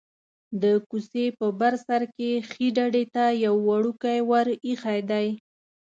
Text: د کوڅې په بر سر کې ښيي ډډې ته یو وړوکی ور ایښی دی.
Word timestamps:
د 0.61 0.63
کوڅې 0.89 1.25
په 1.39 1.47
بر 1.59 1.73
سر 1.85 2.01
کې 2.15 2.29
ښيي 2.49 2.67
ډډې 2.77 3.03
ته 3.15 3.25
یو 3.45 3.55
وړوکی 3.67 4.17
ور 4.29 4.47
ایښی 4.65 4.99
دی. 5.11 5.27